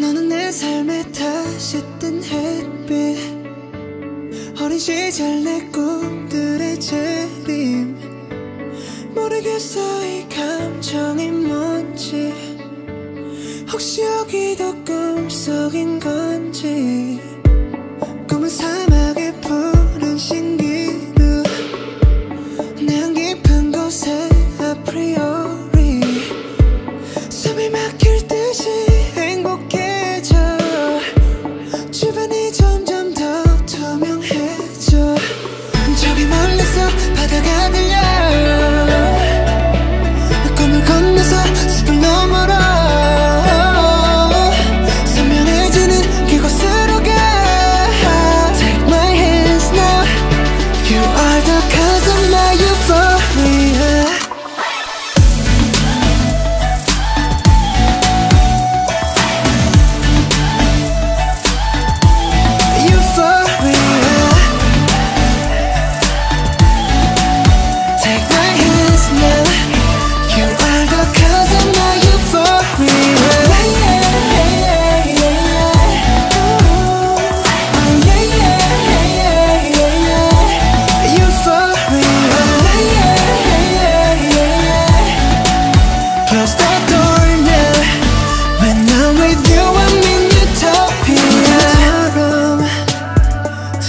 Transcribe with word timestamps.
너는 0.00 0.28
내 0.28 0.52
삶에 0.52 1.10
다시 1.12 1.82
뜬 1.98 2.22
햇빛. 2.22 3.18
어린 4.60 4.78
시절 4.78 5.42
내 5.42 5.60
꿈들의 5.66 6.78
재림. 6.78 7.96
모르겠어 9.14 10.04
이 10.06 10.28
감정이 10.28 11.30
뭔지. 11.30 12.32
혹시 13.72 14.02
여기도 14.02 14.74
꿈속인 14.84 16.00
건지 16.00 17.09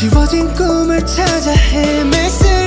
지워진 0.00 0.50
꿈을 0.54 1.04
찾아 1.04 1.52
헤맬 1.52 2.30
수 2.30 2.59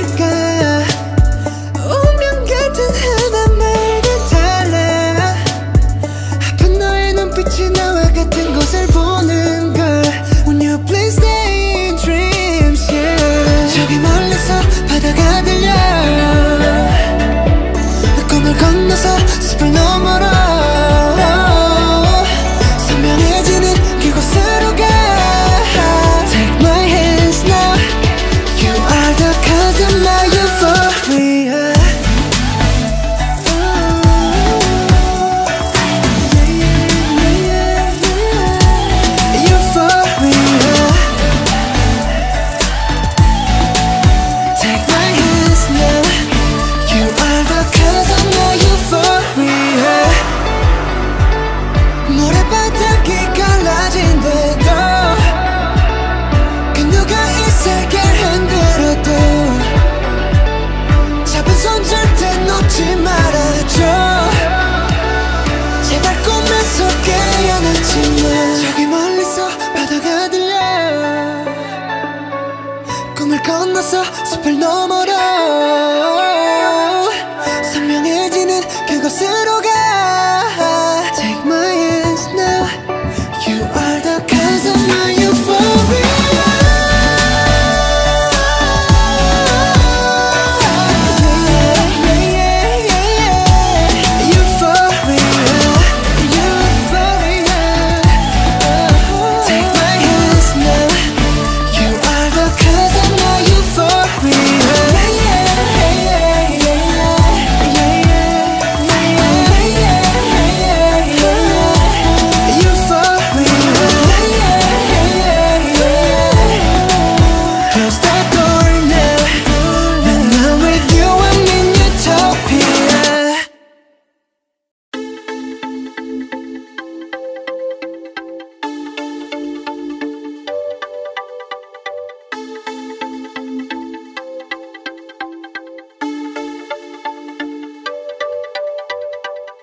건너서 73.42 74.04
숲을 74.24 74.58
넘어라. 74.58 76.43